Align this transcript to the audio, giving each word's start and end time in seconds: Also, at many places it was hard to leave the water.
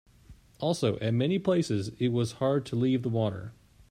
Also, 0.59 0.97
at 0.97 1.13
many 1.13 1.37
places 1.37 1.89
it 1.99 2.07
was 2.07 2.31
hard 2.41 2.65
to 2.65 2.75
leave 2.75 3.03
the 3.03 3.09
water. 3.09 3.53